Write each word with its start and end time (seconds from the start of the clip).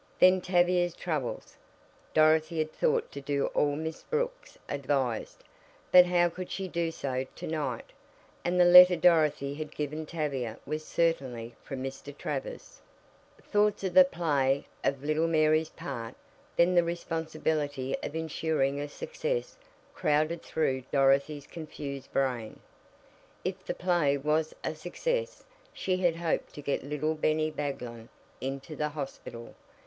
Then 0.17 0.41
Tavia's 0.41 0.95
troubles. 0.95 1.55
Dorothy 2.15 2.57
had 2.57 2.71
thought 2.73 3.11
to 3.11 3.21
do 3.21 3.45
all 3.53 3.75
Miss 3.75 4.01
Brooks 4.01 4.57
advised, 4.67 5.43
but 5.91 6.07
how 6.07 6.27
could 6.27 6.49
she 6.49 6.67
do 6.67 6.89
so 6.89 7.27
to 7.35 7.45
night? 7.45 7.91
And 8.43 8.59
the 8.59 8.65
letter 8.65 8.95
Dorothy 8.95 9.53
had 9.53 9.75
given 9.75 10.07
Tavia 10.07 10.57
was 10.65 10.83
certainly 10.83 11.53
from 11.61 11.83
Mr. 11.83 12.17
Travers. 12.17 12.81
Thoughts 13.43 13.83
of 13.83 13.93
the 13.93 14.03
play, 14.03 14.65
of 14.83 15.03
little 15.03 15.27
Mary's 15.27 15.69
part, 15.69 16.15
then 16.55 16.73
the 16.73 16.83
responsibility 16.83 17.95
of 18.01 18.15
insuring 18.15 18.79
a 18.79 18.87
success, 18.89 19.55
crowded 19.93 20.41
through 20.41 20.81
Dorothy's 20.91 21.45
confused 21.45 22.11
brain. 22.11 22.59
If 23.45 23.63
the 23.63 23.75
play 23.75 24.17
was 24.17 24.55
a 24.63 24.73
success 24.73 25.43
she 25.75 25.97
had 25.97 26.15
hoped 26.15 26.55
to 26.55 26.63
get 26.63 26.81
little 26.83 27.13
Bennie 27.13 27.51
Baglin 27.51 28.09
into 28.41 28.75
the 28.75 28.89
hospital. 28.89 29.53